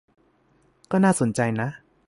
[0.91, 1.69] ก็น่าสนใจนะ